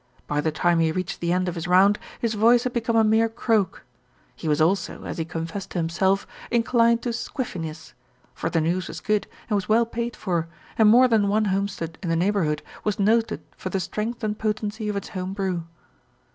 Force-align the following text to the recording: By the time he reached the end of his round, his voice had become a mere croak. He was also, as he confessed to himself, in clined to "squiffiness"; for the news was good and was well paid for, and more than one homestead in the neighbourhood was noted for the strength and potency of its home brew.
By 0.25 0.41
the 0.41 0.51
time 0.51 0.79
he 0.79 0.91
reached 0.91 1.19
the 1.19 1.31
end 1.31 1.47
of 1.47 1.53
his 1.53 1.67
round, 1.67 1.99
his 2.19 2.33
voice 2.33 2.63
had 2.63 2.73
become 2.73 2.95
a 2.95 3.03
mere 3.03 3.29
croak. 3.29 3.83
He 4.35 4.47
was 4.47 4.59
also, 4.59 5.03
as 5.03 5.19
he 5.19 5.25
confessed 5.25 5.69
to 5.69 5.77
himself, 5.77 6.25
in 6.49 6.63
clined 6.63 7.01
to 7.01 7.13
"squiffiness"; 7.13 7.93
for 8.33 8.49
the 8.49 8.61
news 8.61 8.87
was 8.87 8.99
good 8.99 9.27
and 9.47 9.53
was 9.53 9.69
well 9.69 9.85
paid 9.85 10.15
for, 10.15 10.47
and 10.75 10.89
more 10.89 11.07
than 11.07 11.27
one 11.27 11.45
homestead 11.53 11.99
in 12.01 12.09
the 12.09 12.15
neighbourhood 12.15 12.63
was 12.83 12.97
noted 12.97 13.43
for 13.55 13.69
the 13.69 13.79
strength 13.79 14.23
and 14.23 14.39
potency 14.39 14.89
of 14.89 14.95
its 14.95 15.09
home 15.09 15.33
brew. 15.33 15.65